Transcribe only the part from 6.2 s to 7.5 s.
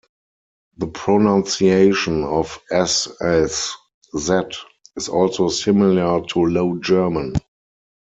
to Low German.